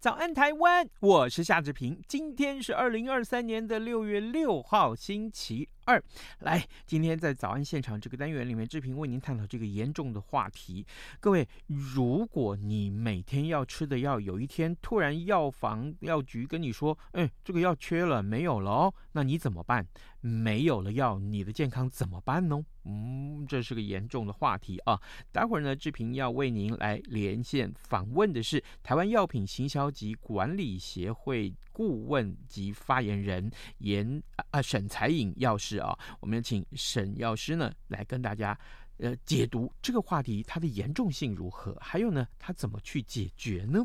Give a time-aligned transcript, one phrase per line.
[0.00, 1.96] 早安台湾，我是夏志平。
[2.08, 6.02] 今天是二零二三年的六月六号，星期二。
[6.40, 10.84] 来，今天在早安现场这个单元里面，志平为您探讨这个严重的话题。
[11.20, 19.86] 各位，如果你每天要吃的药，有一天突然药房药局跟你说，哎，这个药缺了，没有了哦，那你怎么办？
[20.20, 22.60] 没有了药，你的健康怎么办呢？
[22.90, 25.00] 嗯，这是个严重的话题啊！
[25.30, 38.58] 待会儿呢，志平要为您来连线访问的是台湾药品行销及管理协会顾问及发言人严啊沈才颖药师啊，我们请沈药师呢来跟大家。
[39.00, 41.72] 呃，解读这个话题，它的严重性如何？
[41.80, 43.80] 还有呢，它怎么去解决呢？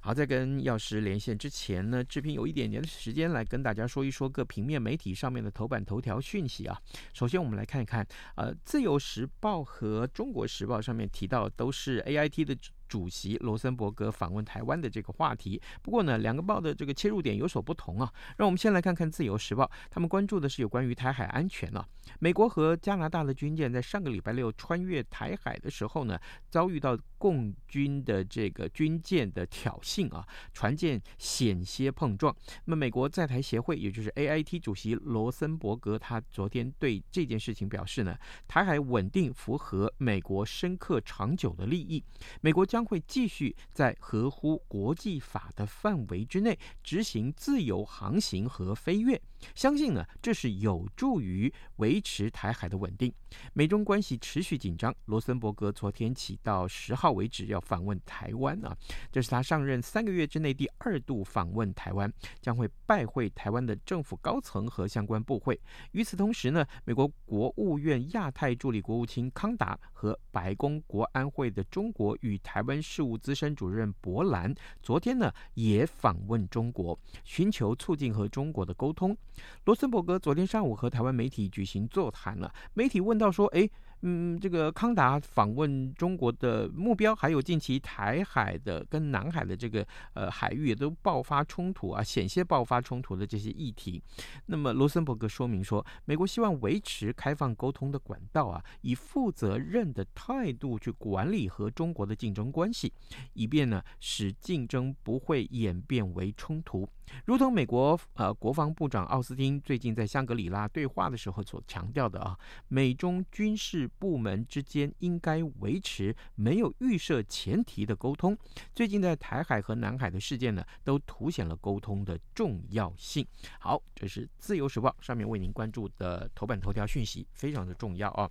[0.00, 6.80] 好，在跟药师连线之前呢，志平有一点点的时间来跟大家说一说各平面媒体上面的头版头条讯息啊。
[7.12, 12.56] 首先，我们来看一看，呃，《自由时报》和《中国时报》上面提到都是 AIT 的。
[12.88, 18.12] 主席罗森伯格访问台湾的这个话题，不过呢，两个报的这个切入点有所不同啊。
[18.36, 21.86] 让我们先来看看《自由时报》，他们关注的是有关于台海安全啊。
[22.20, 32.34] 美国和加拿大的军舰在上个礼拜六穿越台海的时候呢，遭遇到共军的这个军舰的挑衅啊，船舰险些碰撞。
[32.66, 42.02] 那么，美国在台协会，也就是 AIT 主席罗森伯格，他昨天对这件事情表示呢，台海稳定符合美国深刻长久的利益，
[42.40, 49.18] 美国将会继续在合乎国际法的范围之内执行自由航行和飞越，
[49.54, 53.10] 相信呢，这是有助于维持台海的稳定。
[53.54, 58.76] 美中关系持续紧张，罗森伯格昨天起到十号为止要访问台湾啊，
[59.10, 62.12] 这是他上任三个月之内第二度访问台湾，
[62.42, 65.58] 将会拜会台湾的政府高层和相关部会。
[65.92, 79.16] 与此同时呢，美国国务院亚太助理国务卿康达和白宫国安会的中国与台湾事务资深主任博兰昨天呢也访问中国，寻求促进和中国的沟通。
[79.64, 83.68] 罗森伯格昨天上午和台湾媒体举行座谈了，媒体问到说：“哎。”
[84.08, 89.84] 嗯，这个康达访问中国的目标，还有近期台海的跟南海的这个
[90.14, 94.00] 呃海域也都爆发冲突啊，险些爆发冲突的这些议题。
[94.46, 102.92] 那么罗森伯格说明说，美国希望维持开放沟通的管道啊，以负责任的态度去管理和中国的竞争关系，
[103.32, 106.88] 以便呢使竞争不会演变为冲突。
[107.24, 118.36] 如同美国呃国防部长奥斯汀最近在香格里拉对话的时候所强调的啊，美中军事部门之间应该维持没有预设前提的沟通。
[118.74, 123.26] 最近在台海和南海的事件呢，都凸显了沟通的重要性。
[123.58, 128.30] 好，这是自由时报上面为您关注的头版头条讯息，非常的重要啊。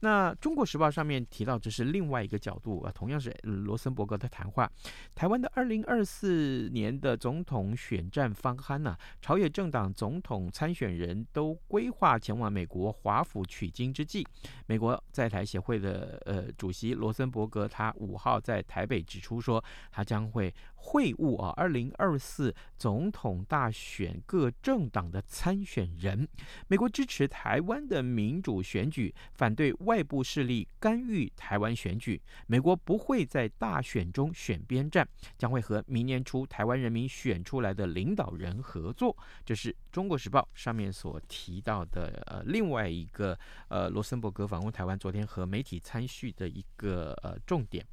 [0.00, 4.70] 那中国时报上面提到这是另外一个角度啊，同样是罗森伯格的谈话，
[5.14, 14.24] 台湾的二零二四年的总统选战方酣呢，朝野政党总统参选人都规划前往美国华府取经之际，
[14.66, 26.28] 美国在台协会的呃主席罗森伯格他五号在台北指出说，他将会会晤啊二零二四总统大选各政党的参选人。
[26.68, 32.22] 美国支持台湾的民主选举，反对外部势力干预台湾选举。
[32.46, 35.04] 美国不会在大选中选边站，
[35.36, 38.03] 将会和明年初台湾人民选出来的领。
[38.04, 39.16] 领导人合作，
[39.46, 47.84] 这是中国时报上面所提到的呃另外一个呃罗森伯格访问台湾，昨天和媒体参叙的一个呃重点。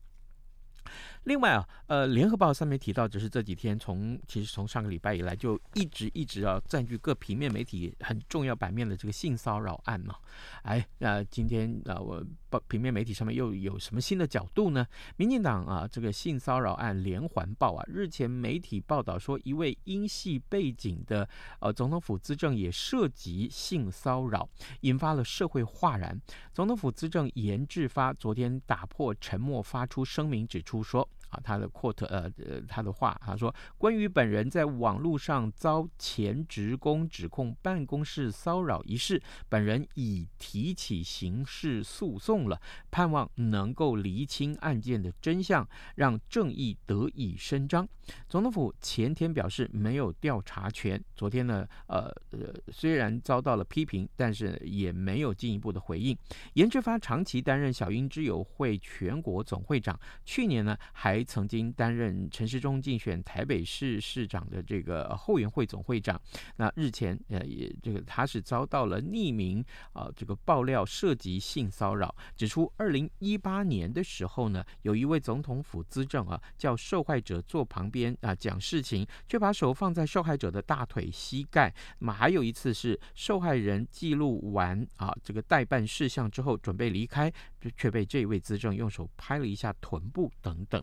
[1.23, 10.15] 另外啊，呃，联合报上面提到，只是这几天从其实从上个礼拜以来，就一直一直要占据各平面媒体很重要版面的这个性骚扰案嘛。
[10.63, 12.21] 哎，那、今天啊、我
[12.51, 14.85] 报平面媒体上面又有什么新的角度呢？
[15.15, 21.27] 民进党啊，这个性骚扰案连环报啊，日前媒体报道说，一位英系背景的
[21.61, 24.47] 呃总统府资政也涉及性骚扰，
[24.81, 26.19] 引发了社会哗然。
[26.53, 31.07] 总统府资政严志发昨天打破沉默，发出声明指出说。
[31.31, 42.61] 啊，他的 quote 呃呃他的话，他说关于本人在网络上遭前职工指控办公室骚扰一事，本人已提起刑事诉讼了，
[42.91, 47.87] 盼望能够厘清案件的真相，让正义得以伸张。
[48.27, 56.17] 总统府前天表示没有调查权，昨天呢，呃呃，虽然遭到了批评，但是也没有进一步的回应。
[56.53, 66.19] 严志发长期担任小英之友会全国总会长，去年呢还曾经担任陈时中竞选台北市市长的这个后援会总会长。
[66.57, 69.63] 那日前呃也这个他是遭到了匿名
[69.93, 81.73] 啊、这个爆料涉及性骚扰，指出二零一八年的时候呢，有一位总统府资政啊叫受害者坐旁边啊讲事情，却把手放在受害者的大腿膝盖。
[81.99, 87.31] 那么还有一次是受害人记录完啊这个待办事项之后准备离开，
[87.77, 90.81] 却被这位资政用手拍了一下臀部等等。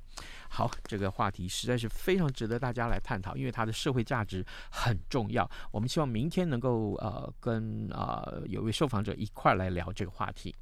[0.48, 5.48] 好，这个话题实在是非常值得大家来探讨，因为它的社会价值很重要。
[5.70, 10.54] 我们希望明天能够呃跟啊、呃、有位受访者一块来聊这个话题。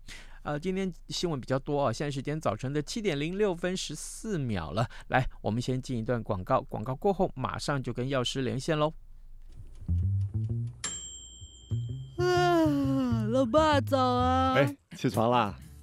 [0.42, 4.88] 呃，今天新闻比较多啊，现在时间早晨的七点零六分十四秒了。
[5.08, 8.94] 来，我们先进一段广告，广告过后马上就跟药师连线喽。
[12.18, 14.54] 啊，老爸早啊！
[14.54, 15.58] 哎，起床啦！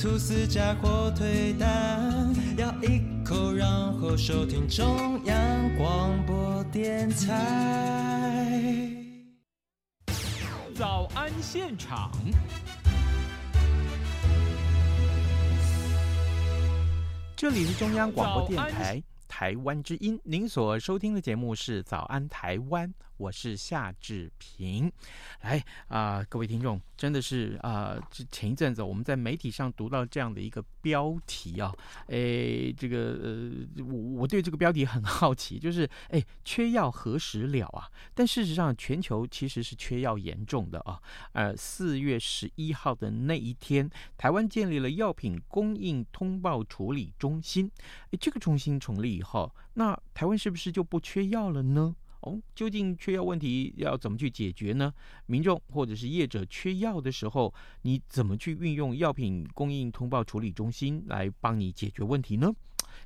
[0.00, 3.68] 吐司加火腿蛋，咬一口，然
[3.98, 8.94] 后收听中央广播电台。
[10.76, 12.12] 早安现场，
[17.34, 19.02] 这里是中央广播电台。
[19.26, 22.88] 台湾之音，您所收听的节目是《早安台湾》，
[23.18, 24.90] 我是夏志平。
[25.42, 31.74] 来啊、各位听众，真的是啊，这、前一阵子我们在媒体上读到这样的一个标题啊，
[32.06, 37.90] 哎，这个呃，我我对这个标题很好奇，就是哎，缺药何时了啊？
[38.14, 41.00] 但事实上，全球其实是缺药严重的啊。
[41.32, 47.68] 呃，四月十一号的那一天，台湾建立了药品供应通报处理中心。
[48.12, 51.96] 哎，这个中心成立以后，那台湾是不是就不缺药了呢？
[52.20, 54.92] 哦，究竟缺药问题要怎么去解决呢？
[55.26, 62.52] 民众或者是业者缺药的时候，你怎么去运用药品供应通报处理中心来帮你解决问题呢？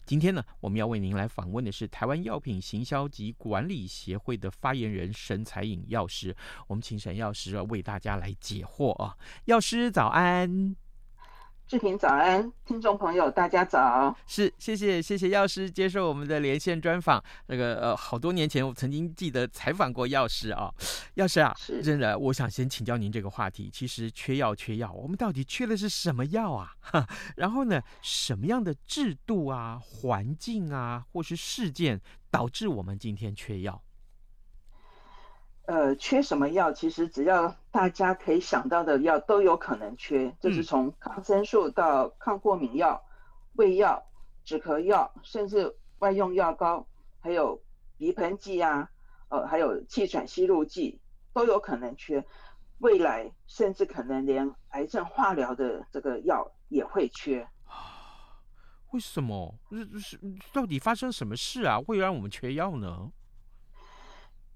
[0.06, 6.34] 今天呢，我们要为您来访问的是台湾药品行销及管理协会的发言人沈彩颖药师。
[6.66, 9.16] 我们请沈药师啊为大家来解惑啊。
[9.44, 10.74] 药师早安。
[11.72, 14.14] 视频早安，听众朋友，大家早。
[14.26, 17.24] 是，谢谢，谢谢药师接受我们的连线专访。
[17.46, 20.70] 那个呃，好多年前我曾经记得采访过药师啊。
[21.14, 23.70] 药师啊，是真的，我想先请教您这个话题。
[23.72, 26.74] 其实缺药，缺药，我们到底缺的是什么药啊？
[26.78, 31.98] 哈， 然后呢，什么样的制度啊、环境啊，或是事件
[32.30, 33.82] 导致我们今天缺药？
[35.66, 36.72] 呃，缺什么药？
[36.72, 43.00] 其实只要大家可以想到的药都有可能缺，就是从抗生素到抗过敏药、
[43.54, 44.04] 胃药、
[44.44, 46.86] 止咳药，甚至外用药膏，
[47.20, 47.62] 还有
[47.96, 48.90] 鼻喷剂啊，
[49.28, 51.00] 呃，还有气喘吸入剂
[51.32, 52.24] 都有可能缺。
[52.78, 57.46] 未来甚至可能连癌症化疗的这个药也会缺。
[58.90, 59.54] 为什么？
[59.70, 60.20] 是是，
[60.52, 61.78] 到底发生什么事啊？
[61.80, 63.12] 会让我们缺药呢？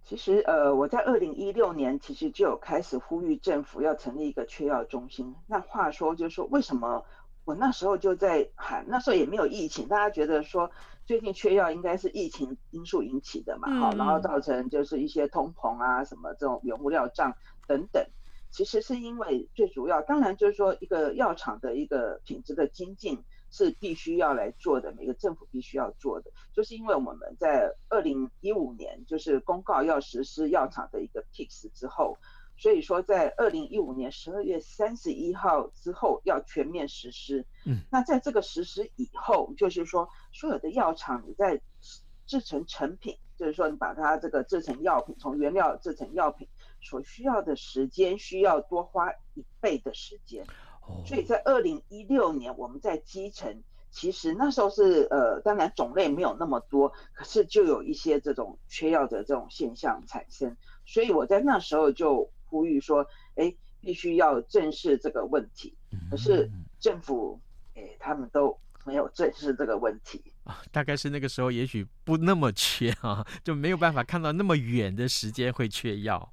[0.08, 5.34] 其实，呃，我在二零一六年其实就有开始呼吁政府要成立一个缺药中心。
[5.48, 7.04] 那话说，就是说，为什么
[7.44, 8.84] 我那时候就在喊？
[8.86, 10.70] 那时候也没有疫情，大家觉得说
[11.06, 17.36] 最近缺药应该是疫情因素引起的嘛，好、嗯，然后造成就是一些通膨啊，什么这种原物料涨
[17.66, 18.06] 等等。
[18.52, 23.24] 其实是因为最主要，当然就是说一个药厂的一个品质的精进。
[23.56, 32.18] 是必须要来做的，每个政府必须要做的，就是因为我们在二零一五年就是公告要实施药厂的一个 PICS 之后，
[32.58, 37.46] 所以说在二零一五年十二月三十一号之后要全面实施。
[37.64, 41.58] 嗯，那在这个实施以后，就是说所有的药厂你在
[42.26, 46.46] 制成成品，就是说你把它这个制成药品，从原料制成药品
[46.82, 50.44] 所需要的时间需要多花一倍的时间。
[51.04, 60.56] 所以在二零一六年，我们在基层，其实那时候是呃，当然种类没有那么多，可是就有一些这种缺药的这种现象产生。
[60.84, 65.76] 所以我在那时候就呼吁说，哎，必须要正视这个问题。
[66.10, 67.40] 可是政府，
[67.74, 70.62] 哎，他们都没有正视这个问题啊。
[70.70, 76.32] 大概是那个时候，也许不那么缺啊，就没有办法看到那么远的时间会缺药。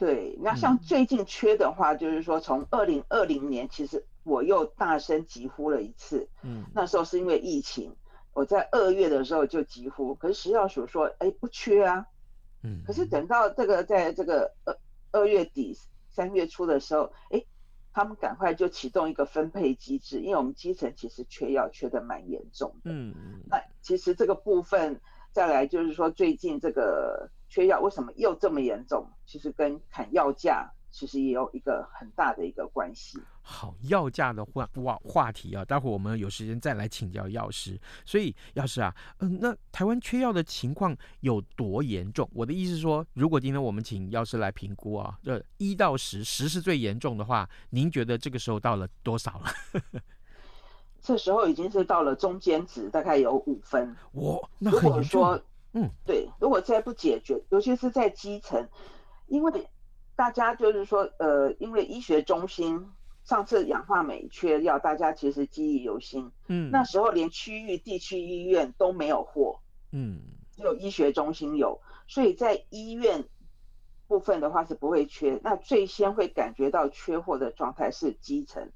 [0.00, 6.26] 对，那像最近缺的话，就是说从二零二零年，其实我又大声疾呼了一次。
[6.42, 7.94] 嗯，那时候是因为疫情，
[8.32, 12.06] 我在二月的时候就疾呼，可是食药署说，哎，不缺啊。
[12.62, 14.74] 嗯，可是等到这个在这个二
[15.12, 15.76] 二月底
[16.08, 17.44] 三月初的时候，哎，
[17.92, 22.90] 他们赶快就启动一个分配机制，因为我们基层其实缺药缺的蛮严重的。
[22.90, 24.98] 嗯嗯，那其实这个部分。
[25.32, 29.06] 再来就是说，最近这个缺药为什么又这么严重？
[29.26, 33.18] 其实跟砍药价其实也有一个很大的一个关系。
[33.42, 37.76] 好，药价的话话话题啊，待会儿我们有时间再来请教药师。
[38.06, 42.28] 所以，药师啊，嗯、呃，那台湾缺药的情况有多严重？
[42.32, 50.00] 我的意思是说，如果今天我们请药师来评估啊，这一到十，十是最严重的话，您觉得这个时候到了多少了？
[51.02, 53.96] 这时候已经是到了中间值，大概有五分。
[54.12, 55.42] 哇，那很严重。
[55.72, 58.68] 嗯，对，如果再不解决，尤其是在基层，
[59.26, 59.68] 因为
[60.16, 62.88] 大家就是说，呃，因为医学中心
[63.24, 66.32] 上次氧化镁缺药，大家其实记忆犹新。
[66.48, 69.60] 嗯，那时候连区域地区医院都没有货。
[69.92, 70.20] 嗯，
[70.56, 73.28] 只有医学中心有，所以在医院
[74.08, 75.40] 部分的话是不会缺。
[75.42, 78.70] 那最先会感觉到缺货的状态是基层。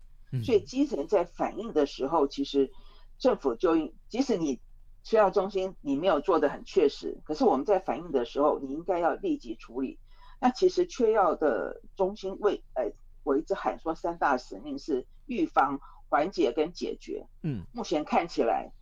[0.44, 2.72] 所以基层在反应的时候，其实
[3.18, 4.60] 政府就应，即使你
[5.04, 9.98] 缺药中心你没有做的很确实，可是我们在反应的时候，你应该要立即处理。
[10.40, 12.90] 那其实缺药的中心为，呃，
[13.22, 17.26] 我一直喊说三大使命是预防、缓解跟解决。
[17.42, 18.72] 嗯，目前看起来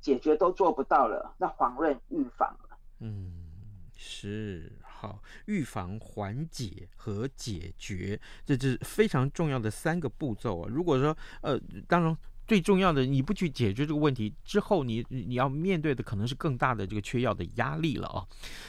[0.00, 2.76] 解决都做不到了，那遑论预防了。
[2.98, 3.32] 嗯，
[3.96, 4.72] 是。
[4.82, 10.68] 好，预防、缓解和解决，这是非常重要的三个步骤啊。
[10.68, 11.56] 如果说，呃，
[11.86, 12.18] 当然。
[12.48, 18.26] 最重要的，你不去解决这个问题之后，你你要面对的可能是更大的这个缺药的压力了啊！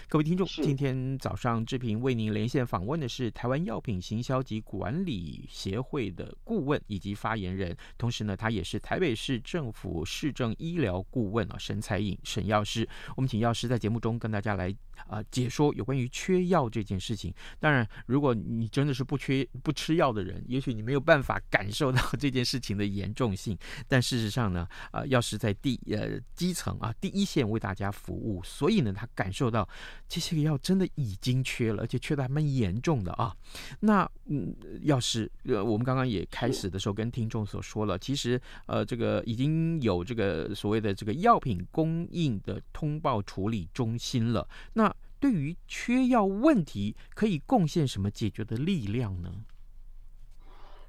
[0.09, 12.85] 各位听众，今天早上志平为您连线访问的是台湾药品行销及管理协会的顾问以及发言人，同时呢，他也是台北市政府市政医疗顾问啊，沈彩颖沈药师。
[13.15, 14.75] 我们请药师在节目中跟大家来
[15.07, 17.33] 啊解说有关于缺药这件事情。
[17.61, 23.57] 当然，如果你真的是不缺不吃药的人，也许你没有办法感受到这件事情的严重性。
[23.87, 29.67] 但事实上呢，呃，要是在第呃基层啊第一线为大家服务，所以呢，他感受到
[30.07, 33.35] 这些个药真的已经缺了，而且缺的还蛮严重的啊。
[33.81, 44.47] 那嗯，药师，呃，我们刚刚也开始的时候跟听众所说了，其实呃，这个已经有这个所谓的这个药品供应的通报处理中心了。
[44.73, 49.31] 那对于缺药问题，可以贡献什么解决的力量呢？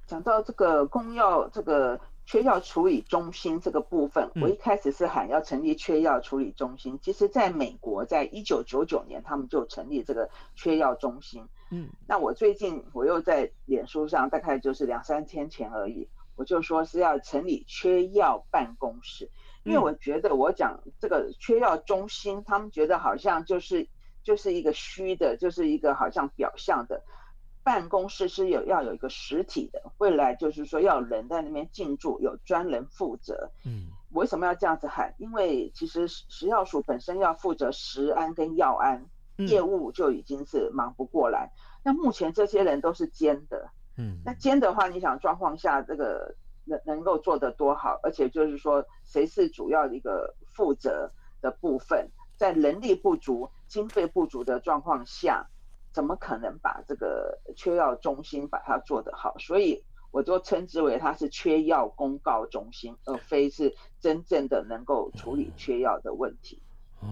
[0.06, 2.00] 讲到这个供药这个。
[2.30, 6.96] 缺药处理中心这个部分，我一开始是喊要成立缺药处理中心。
[7.02, 11.44] 其实，在美国，在一九九九年，他们就成立这个缺药中心。
[11.72, 19.28] 嗯，那我最近我又在脸书上，大概就是两三天前而已，我就说是要成立缺药办公室，
[19.64, 23.88] 因为我觉得我讲这个缺药中心，他们觉得好像就是
[24.22, 27.02] 就是一个虚的，就是一个好像表象的。
[27.70, 33.52] 办公室是有要有一个实体的，未来就是说要人在那边进驻，有专人负责。
[33.64, 35.14] 嗯，为什么要这样子喊？
[35.18, 41.52] 因为其实食药署本身要负责食安跟药安业务就已经是忙不过来。
[41.84, 43.70] 那目前这些人都是兼的。
[43.96, 46.34] 嗯，那兼的话，你想状况下这个
[46.64, 48.00] 能能够做得多好？
[48.02, 52.10] 而且就是说，谁是主要的一个负责的部分？
[52.36, 55.46] 在人力不足、经费不足的状况下，
[55.92, 59.36] 怎么可能把这个缺药中心把它做得好？
[59.38, 66.62] 所以我就称之为它是缺药公告中心，而非是真正的能够处理缺药的问题。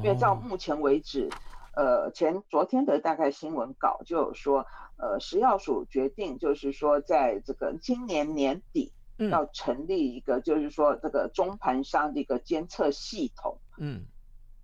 [0.02, 1.30] 因为到目前为止，
[1.74, 4.66] 呃，前昨天的大概新闻稿就有说，
[4.98, 8.92] 呃，食药署决定就是说，在这个今年年底
[9.30, 13.58] 要成立一个，就是说这个中盘商的一个监测系统。
[13.78, 14.02] 嗯，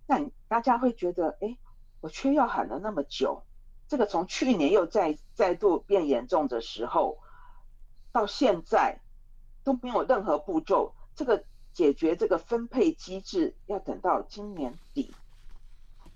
[0.05, 1.57] 那大家会觉得，哎，
[2.01, 3.41] 我缺药喊了那么久，
[3.87, 7.17] 这个从去年又再再度变严重的时候，
[8.11, 8.99] 到现在
[9.63, 11.43] 都没有任何步骤，这个。
[11.75, 15.13] 解决这个分配机制要等到今年底，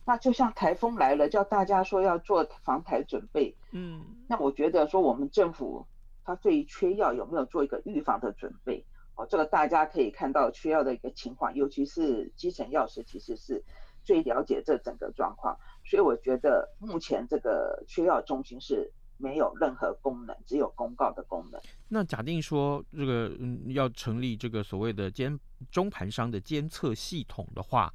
[0.06, 3.54] 那就像台风来了，叫大家说要做防台准备。
[3.72, 5.86] 嗯，那我觉得说我们政府
[6.24, 8.86] 它对于缺药有没有做一个预防的准备？
[9.16, 13.62] 哦，这个大家可以看到缺药的一个情况，尤其是基层药师其实是
[14.06, 18.90] 最了解这整个状况，所以我觉得目前这个缺药中心是。
[19.22, 21.60] 没有任何功能，只有公告的功能。
[21.90, 25.38] 那假定说这个嗯要成立这个所谓的监
[25.70, 27.94] 中盘商的监测系统的话，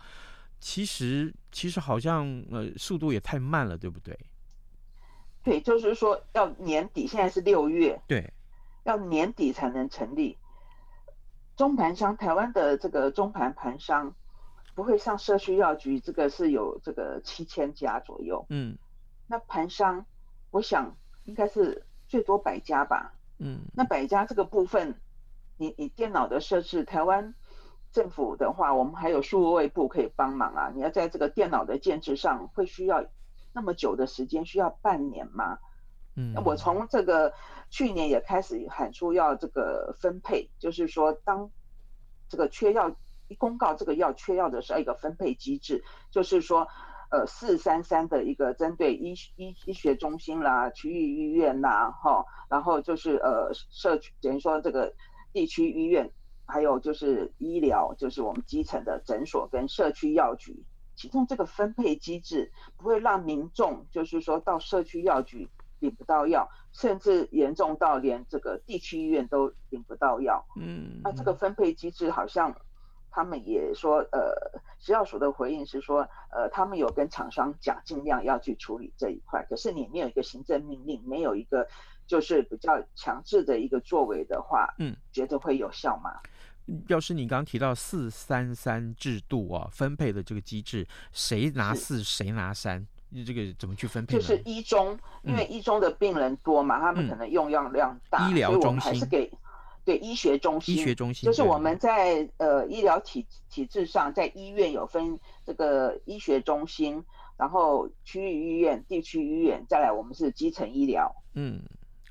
[0.61, 4.15] 其实其实好像呃速度也太慢了，对不对？
[5.43, 8.31] 对，就是说要年底，现在是六月，对，
[8.83, 10.37] 要年底才能成立
[11.57, 12.15] 中盘商。
[12.19, 14.15] 台湾的这个中盘盘商
[14.75, 18.45] 不会像社区药局，这个是有这个七千家左右。
[18.51, 18.77] 嗯，
[19.27, 20.07] 那盘商，
[20.51, 20.97] 我想。
[21.27, 25.01] 应该是最多百家吧，嗯，那百家这个部分，
[25.57, 27.35] 你你电脑的设置，台湾
[27.93, 30.71] 政府的话，我们还有数位部可以帮忙啊。
[30.75, 33.07] 你要在这个电脑的建置上，会需要
[33.55, 35.59] 那么久的时间，需要半年吗？
[36.15, 37.33] 嗯，那我从这个
[37.71, 41.51] 去年也开始喊出要这个分配，就是说当
[42.29, 42.95] 这个缺药一
[43.39, 46.69] 公告这个药缺药的时候，一个分配机制，就是说。
[47.11, 54.93] 呃，四三三的一个针对医医医学中心啦、区域医院啦，哈，然后就是呃社区，等于说这个
[55.33, 56.11] 地区医院，
[56.45, 60.65] 还有就是医疗，就是我们基层的诊所跟社区药局，
[60.97, 70.45] 其中这个分配机制不会让民众就是说到社区药局领不到药，甚至严重到连这个地区医院都领不到药。
[70.57, 72.57] 嗯，那这个分配机制好像。
[73.15, 74.35] 他们也说，呃，
[74.81, 76.01] 食药署的回应是说，
[76.33, 79.47] 呃，他们有跟厂商讲，尽量要去处理这一块。
[79.49, 81.65] 可是你没有一个行政命令，没有一个
[82.09, 86.11] 就是比较强制的一个作为的话，嗯，觉得会有效吗？
[86.89, 92.85] 要是你刚刚提到四三三制度啊，分配的这个机制，谁拿四，谁拿三，
[93.25, 94.17] 这个怎么去分配？
[94.17, 99.31] 就是一中，因为一中的病人多嘛，嗯、他们可能用药量大，医疗中心，给。
[99.85, 107.05] 对医学中心，医学中心就是我们在呃医疗体体制上，在医院有分这个医学中心，
[107.37, 111.61] 然后区域医院、地区医院，再来我们是基层医疗，嗯，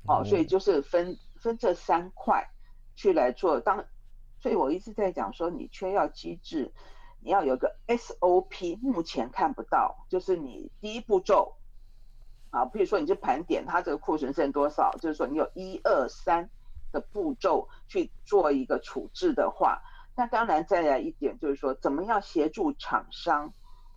[0.06, 2.48] 哦，哦，所以就是分分这三块
[2.94, 3.58] 去来做。
[3.58, 3.84] 当，
[4.38, 6.72] 所以我一直在讲说，你缺药机制，
[7.20, 11.56] 你要有个 SOP，目前看不到，就是你第一步骤，
[12.50, 16.48] 啊，比如说你就盘点它这个库存剩多少，就是说你有一二三。
[16.94, 19.82] 的步骤去做一个处置的话，
[20.16, 23.52] 那当然再来一点就是说，怎么样协助厂商，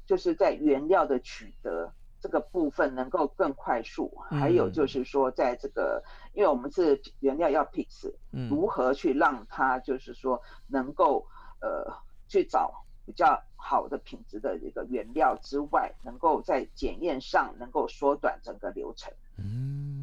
[0.08, 4.18] 就是在原料的取得这个部分能够更快速。
[4.30, 8.12] 还有就是说，在这个，因为我们是原料要 PICS，
[8.50, 11.28] 如何去让它就是说能够
[11.62, 11.86] 呃
[12.28, 12.74] 去找
[13.06, 19.14] 比较好的品质的一个原料之外，能够在检验上能够缩短整个流程。
[19.38, 19.97] 嗯。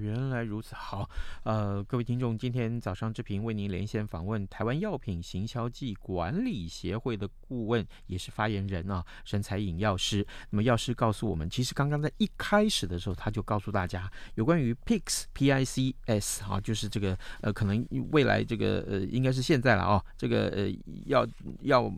[0.00, 1.08] 原来如此，好，
[1.44, 10.26] 呃，各位听众，今天早上志平为您连线访问台湾药品行销暨管理协会的顾问，也是发言人啊，沈采颖药师。
[10.48, 20.70] 那么药师告诉我们，其实刚刚在一开始的时候，他就告诉大家有关于 PICS P I C S 啊，就是这个呃，可能未来这个呃，应该是现在了啊，这个呃，
[21.06, 21.26] 要
[21.62, 21.92] 要。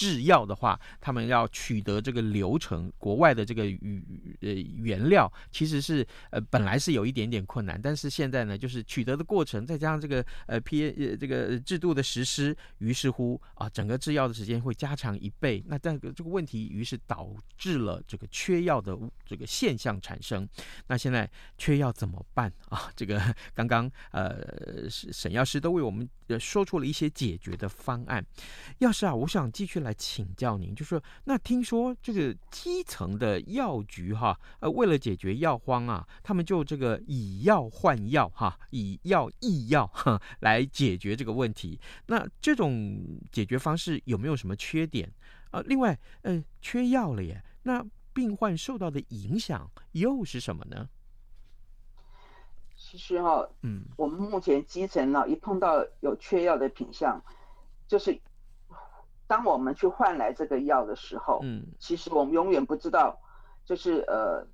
[0.00, 4.02] 制药的话，他们要取得这个流程，国外的这个原
[4.40, 15.62] 呃原料其实是呃本来是有一点点困难，但是现在呢，就是取得的过程，再加上这个呃 P 呃这个制度的实施，于是乎啊，整个制药的时间会加长一倍。
[15.66, 20.48] 那这个这个问题，于是导致了这个缺药的这个现象产生。
[20.86, 22.90] 那现在缺药怎么办啊？
[22.96, 23.20] 这个
[23.52, 28.24] 刚刚呃沈药师都为我们说出了一些解决的方案。
[28.78, 29.94] 药师啊，我想继续来。
[30.00, 41.78] 请教您，就是，那听说这个基层的药局哈，呃，为了解决药荒啊，他们就这个以药换药哈，以药易药哈，来解决这个问题。
[42.06, 42.98] 那这种
[43.30, 45.12] 解决方式有没有什么缺点？
[45.50, 50.88] 呃，另外，呃，缺药了耶，那病患受到的影响又是什么呢？
[52.90, 57.22] 其实哈，嗯，我们目前基层呢，一碰到有缺药的品相，
[57.86, 58.20] 就是
[59.28, 63.20] 当我们去换来这个药的时候，嗯，其实我们永远不知道，
[63.64, 64.44] 就是呃，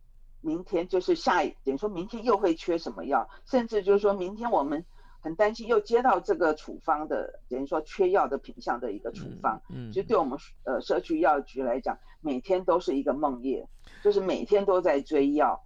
[0.42, 4.85] 明天就是下一，等于说明天又会缺什么药，甚至就是说明天我们
[5.22, 13.66] 很担心又接到这个处方的，等于说缺药的品相的一个处方，嗯，其实对我们呃社区药局来讲，每天都是一个梦魇，
[14.05, 15.62] 就是每天都在追药。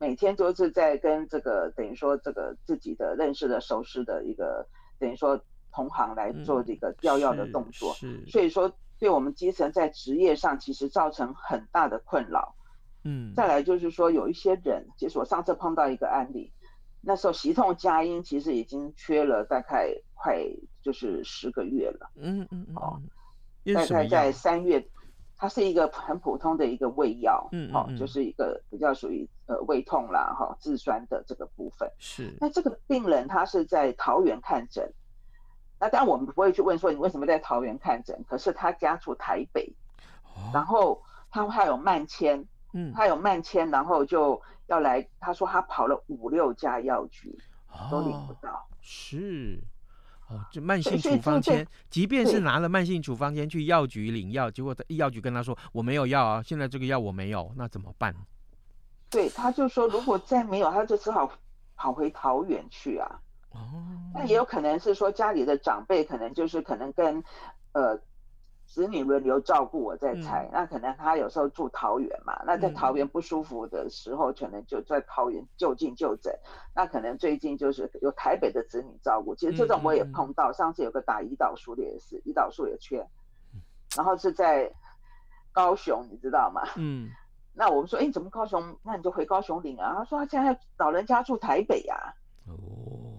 [0.00, 4.66] 每天都是在跟这个等于说这个自己的认识的熟识的一个
[4.98, 5.40] 等于说
[5.72, 12.54] 同行来做这个调药的动作，嗯，所以说对我们基层在职业上其实造成很大的困扰。
[13.04, 16.52] 嗯，再来就是说有一些人，其实我上次碰到一个案例，
[17.00, 20.40] 那时候习痛佳音其实已经缺了大概快
[20.82, 22.10] 就是十个月了。
[22.16, 23.00] 嗯嗯嗯，哦，
[23.74, 24.88] 大概在三月。
[25.40, 31.88] 它是一个很普通的一个胃药，嗯，哦，就是一个比较属于呃胃痛啦，哈、哦，制酸的这个部分。
[31.98, 32.36] 是。
[32.40, 34.92] 那这个病人他是在桃园看诊，
[35.78, 39.72] 那当然我们不会去问说你为什么在桃园看诊，可是他家住台北，
[40.24, 47.38] 哦、然后他还有慢签，嗯，他有慢签，然后就要来，他说他跑了五六家药局，
[47.70, 48.66] 哦、都领不到。
[48.80, 49.62] 是。
[50.28, 58.14] 哦，这慢性处方签，即便是拿了慢性处方签去药局领药，结果药局跟他说我没有药啊，现在这个药我没有，那怎么办？
[59.10, 61.30] 对，他就说如果再没有，他就只好
[61.76, 63.20] 跑回桃园去啊。
[63.50, 63.58] 哦，
[64.14, 67.22] 那也有可能是说家里的长辈可能就是可能跟
[67.72, 67.98] 呃。
[68.68, 76.50] 子女轮流照顾，我在猜、嗯，那可能他有时候住桃园嘛，那在桃园不舒服的时候，可能就在桃园就近就诊、嗯。
[76.74, 80.50] 那可能最近就是有台北的子女照顾，其实这种我也碰到。
[80.50, 83.08] 嗯、上次有个打胰岛素的也是，胰岛素也缺，
[83.96, 84.70] 然后是在
[85.50, 86.62] 高雄，你知道吗？
[86.76, 87.08] 嗯。
[87.56, 88.78] 那我们说，哎，怎么高雄？
[88.84, 89.94] 那你就回高雄领啊。
[89.96, 92.06] 他说他现在老人家住台北呀、啊。
[92.46, 93.16] 哦，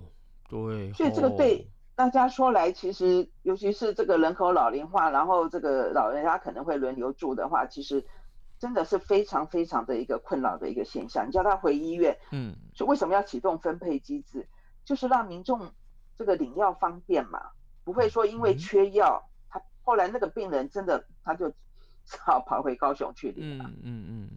[0.47, 0.93] 对。
[0.93, 1.67] 所以这个对。
[1.99, 8.05] 哦大家说来，其实尤其是这个人口老龄化，然后这个老人家可能会轮流住的话，其实
[8.57, 11.27] 真的是非常非常的一个困扰的一个现象。
[11.27, 14.47] 你叫他回医院，嗯，就为什么要启动分配机制？
[14.85, 15.73] 就是让民众
[16.17, 17.41] 这个领药方便嘛，
[17.83, 21.49] 不会说因为缺药，他后来那个病人真的他就
[22.07, 22.17] 只。
[22.17, 23.65] 好，跑回高雄去领了。
[23.65, 24.29] 嗯嗯嗯，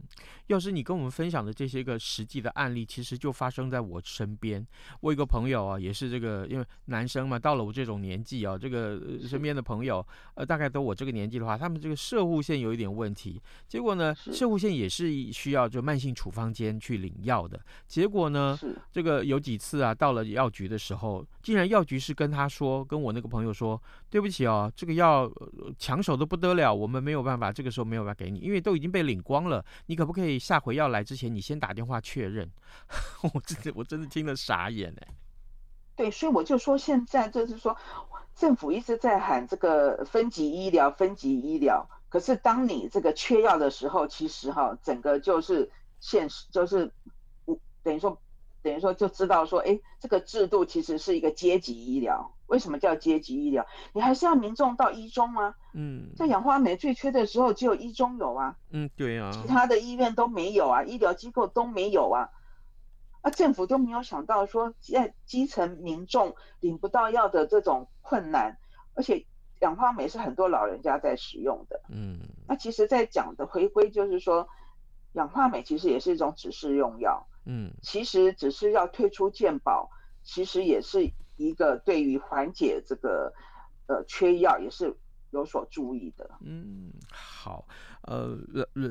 [0.52, 4.64] 要是你跟我们分享的这些个实际的案例，其实就发生在我身边。
[5.00, 13.40] 我一个朋友啊，也是这个，因为男生嘛，到了我这种年纪啊，这个身边的朋友，呃，大概都我这个年纪的话，他们这个射护线有一点问题。
[13.66, 17.58] 结果呢，射护线也是需要就慢性处方间去领药的。
[17.86, 18.58] 结果呢，
[18.90, 25.32] 这个有几次啊，到了药局的时候，竟然药局是跟他说，跟我那个朋友说，对不起哦，这个药
[25.78, 27.62] 抢手的不得了，我们没有办法这个。
[27.62, 29.64] 这个时候没有办法给你，因为都已经被领光了。
[29.86, 32.50] 你可不可以下回要来之前，你先打电话确认？
[33.32, 35.14] 我真的我真的听了傻眼哎。
[35.94, 37.76] 对，所以我就说现在就是说，
[38.34, 41.88] 政府一直在喊这个分级医疗，分级医疗。
[42.08, 46.92] 可是当你这个缺药的时候，其实哈，整个就是现实，就是
[47.82, 48.20] 等于说。
[48.62, 52.32] 等于说就知道说，哎，这个制度其实是一个阶级医疗。
[52.46, 53.66] 为什么叫阶级医疗？
[53.94, 55.54] 你还是要民众到医中啊？
[55.72, 58.56] 嗯，在氧化镁最缺的时候，只有医中有啊。
[58.70, 59.30] 嗯，对啊。
[59.32, 62.28] 其他的医院都没有啊，医疗机构都没有啊。
[63.22, 68.58] 啊，政府都没有想到说，在基层民众领不到药的这种困难，
[68.94, 69.24] 而且
[69.60, 71.80] 氧化镁是很多老人家在使用的。
[71.88, 74.46] 嗯，那其实，在讲的回归就是说，
[75.14, 77.26] 氧化镁其实也是一种指示用药。
[77.44, 79.90] 嗯，其实只是要退出健保，
[80.22, 83.32] 其实也是一个对于缓解这个
[83.86, 84.94] 呃缺药也是
[85.30, 86.30] 有所注意的。
[86.42, 87.66] 嗯，好，
[88.02, 88.38] 呃，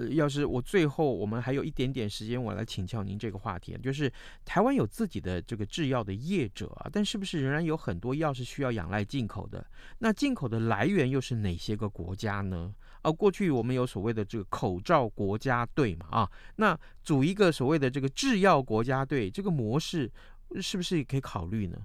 [0.09, 4.11] 要是我最后我们还有一点点时间，我来请教您这个话题，就是
[4.43, 9.65] 台湾有自己的这个制药的业者啊，但是不是仍然有很多药是需要仰赖进口的？
[9.99, 12.73] 那进口的来源又是哪些个国家呢？
[13.01, 20.11] 啊，过去我们有所谓的这个口罩国家队嘛，啊，那组一个所谓的这个制药国家队，这个模式
[20.61, 21.77] 是不是也可以考虑呢？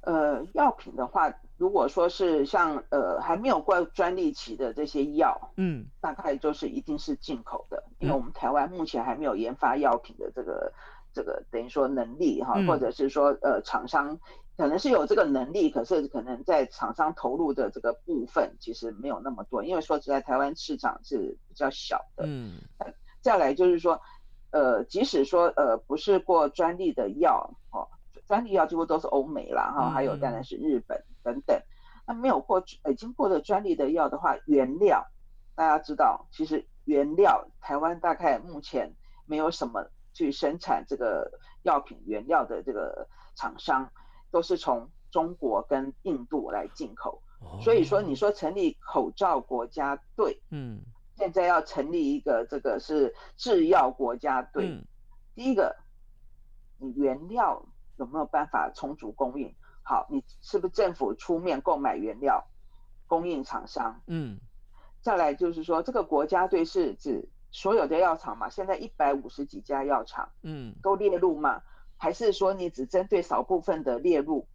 [0.00, 10.70] 呃，药品的话，如果说是像呃还没有过专利期的这些药，嗯，大概就是一定是进口的，因为我们台湾目前还没有研发药品的这个
[11.14, 14.18] 这个等于说能力哈，或者是说呃厂商。
[14.56, 22.22] 可能是有这个能力，可是可能在厂商投入的这个部分其实没有那么多，因为说实在，台湾市场是比较小的。
[22.24, 22.52] 嗯，
[23.20, 24.00] 再来就是说，
[24.52, 27.88] 呃，即使说呃不是过专利的药，哦，
[28.28, 31.60] 专利药几乎都是欧美啦，哈、哦，还有当然是日本等等。
[32.06, 35.04] 那没有过已经过了专利的药的话，原料
[35.56, 38.94] 大家知道，其实原料台湾大概目前
[39.26, 41.30] 没有什么去生产这个
[41.64, 43.92] 药品原料的这个厂商，
[44.30, 47.20] 都是从中国跟印度来进口。
[47.60, 50.80] 所以说，你说成立口罩国家队，嗯，
[51.14, 54.70] 现在要成立一个这个是制药国家队。
[54.70, 54.86] 嗯、
[55.34, 55.76] 第一个，
[56.78, 57.62] 你原料
[57.96, 59.54] 有没有办法充足供应？
[59.82, 62.42] 好，你是不是政府出面购买原料，
[63.06, 64.00] 供应厂商？
[64.06, 64.40] 嗯，
[65.02, 68.48] 再来就是说，这个国家队是指所有的药厂嘛？
[68.48, 71.62] 现在一百五十几家药厂，嗯，都列入吗？
[71.96, 74.48] 还是说你只针对少部分的列入？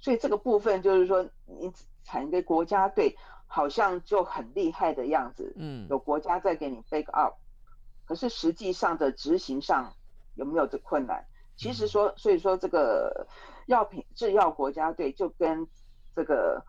[0.00, 1.70] 所以这个部分就是说，你
[2.04, 7.34] 产一个国家队，好像就很厉害的样子，嗯，有国家在给你 back up，
[8.06, 9.92] 可是实际上的执行上
[10.36, 11.26] 有没有这困难？
[11.54, 13.26] 其实说，所以说这个
[13.66, 15.68] 药品制药国家队就跟
[16.16, 16.64] 这个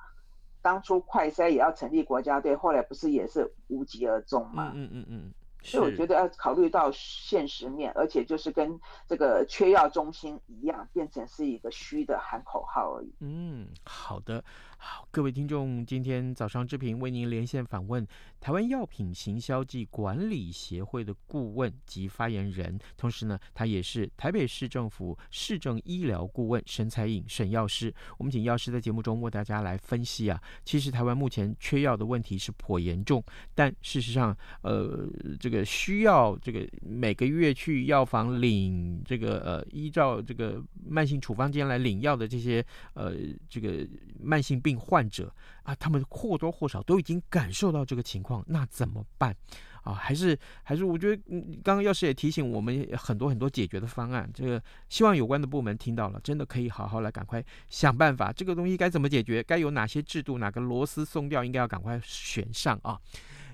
[0.62, 4.72] 当初快筛也要成立国家队，后来不是也是无疾而终嘛？
[4.76, 5.34] 嗯嗯嗯。
[5.62, 13.14] 所以我觉得要考虑到现实面，而且就是跟这个缺药中心一样，变成是一个虚的喊口号而已。
[13.20, 14.42] 嗯，好的。
[14.82, 18.08] 好，各位听众，今天早上志平为您连线访问
[18.40, 27.94] 台湾药品行销暨管理协会的顾问及发言人，同时呢，他也是台北市政府市政医疗顾问沈彩颖沈药师。
[28.18, 33.22] 我们请药师在节目中为大家来分析啊，其实台湾目前缺药的问题是颇严重，
[33.54, 35.10] 但事实上，呃，
[35.42, 43.14] 这个需要这个每个月去药房领这个呃，依照这个慢性处方箋来领药的这些呃，
[43.50, 43.86] 这个
[44.24, 44.69] 慢性病。
[44.70, 49.36] 病患者啊，他们或多或少都已经感受到这个情况，那怎么办
[49.82, 49.94] 啊？
[49.94, 51.20] 还是还是，我觉得
[51.64, 59.42] 刚刚药师也提醒我们很多很多解决的方案，这个希望有关的部门听到了，真的可以好好来赶快想办法，这个东西该怎么解决？
[59.42, 60.38] 该有哪些制度？
[60.38, 61.44] 哪个螺丝松掉？
[61.44, 63.00] 应该要赶快选上啊！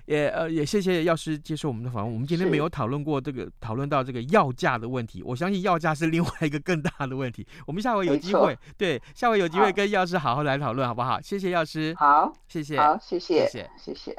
[0.06, 2.12] 也呃也谢谢药师接受我们的访问。
[2.12, 7.46] 我们今天没有讨论过这个讨论到这个药价的问题，我相信药价是另外一个更大的问题。
[7.66, 11.20] 我们下回有机会，对，下回有机会跟药师好好来讨论，好不好？
[11.20, 11.94] 谢谢药师。
[11.98, 12.78] 好，谢谢。
[12.78, 14.16] 好，谢谢，谢谢，谢谢。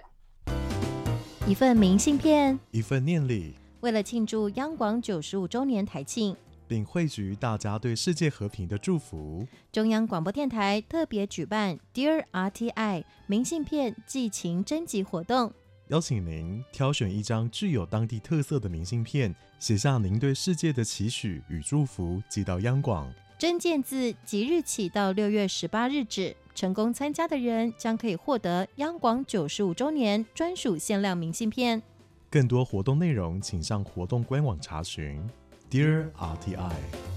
[1.48, 6.36] 一份明信片，一份念礼，为了庆祝央广九十五周年台庆，
[6.68, 15.54] 并汇聚大家对世界和平的祝福，中央广播电台特别举办 Dear RTI 明信片寄情征集活动。
[15.90, 23.10] 邀请您挑选一张具有当地特色的明信片，写下您对世界的期许与祝福，寄到央广。
[23.38, 31.82] 真件自即日起到六月十八日止，成功参加的人将可以获得央广九十五周年专属限量明信片。
[32.30, 35.26] 更多活动内容，请上活动官网查询。
[35.72, 37.17] Dear RTI。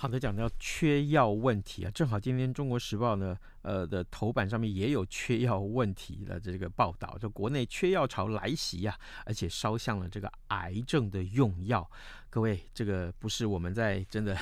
[0.00, 11.90] 好的，讲到缺药问题啊，正好今天《中国时报》呢，呃的头版上面也有缺药问题的这个报道，就国内缺药潮来袭呀、而且烧向了这个癌症的用药。
[12.30, 14.38] 各位，这个不是我们在真的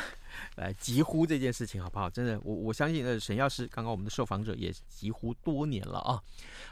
[0.57, 2.09] 来疾呼这件事情，好不好？
[2.09, 6.23] 真的，我我相信呃，沈药师刚刚我们的受访者也疾呼多年了啊。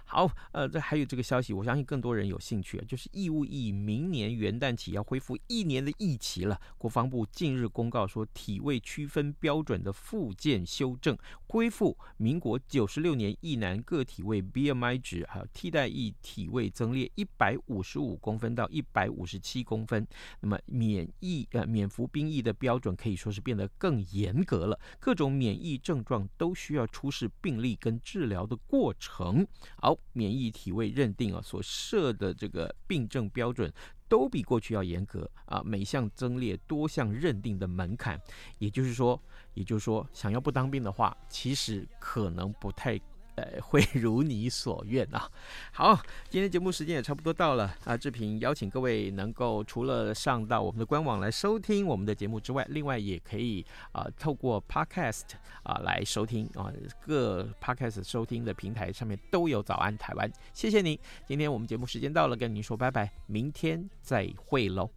[0.05, 6.61] 好，呃，这还有这个消息，我相信更多人有兴趣，就是义务役明年元旦起要恢复一年的役期了。
[6.77, 20.07] 国防部近日公告说，体位区分标准的附件修正，恢复民国九十六年役男个体位 BMI 值，还有替代役体位增列一百五十五公分到一百五十七公分。
[20.41, 29.47] 那么免役呃免服兵役的标准可以说是变得更严格了，各种免疫症状都需要出示病例跟治疗的过程。
[29.77, 29.99] 好。
[30.17, 33.73] 免疫体位认定啊，所设的这个病症标准
[34.09, 38.21] 都比过去要严格啊，每项增列多项认定的门槛，
[38.59, 39.21] 也就是说，
[39.55, 42.97] 也就是说，想要不当兵的话，其实可能不太
[43.37, 45.29] 呃，会 如你所愿啊！
[45.73, 47.97] 好，今天节目时间也差不多到了啊。
[47.97, 55.23] 志平邀请各位能够除了上到我们的官网来收听我们的节目之外，另外也可以啊透过 Podcast
[55.65, 56.73] 啊来收听啊，
[57.05, 60.31] 各 Podcast 收听的平台上面都有早安台湾。
[60.53, 64.89] 谢谢您，今天我们节目时间到了，跟您说拜拜，明天再会喽。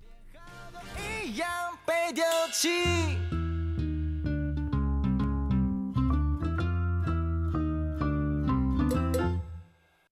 [1.25, 1.49] 一样
[1.85, 3.36] 被丢弃